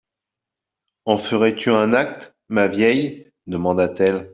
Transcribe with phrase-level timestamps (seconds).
[1.05, 3.31] En ferais-tu un acte, ma vieille?
[3.45, 4.29] demanda-t-elle.